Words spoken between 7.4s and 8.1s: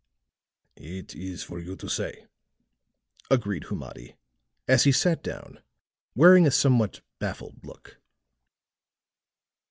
look.